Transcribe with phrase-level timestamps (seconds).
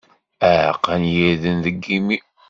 [0.49, 2.17] Aɛeqqa n yirden deg yimi.